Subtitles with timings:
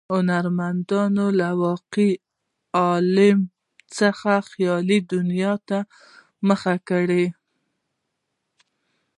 [0.13, 2.11] هنرمندانو له واقعي
[2.79, 3.39] عالم
[3.97, 5.79] څخه خیالي دنیا ته
[6.47, 7.25] مخه کړه.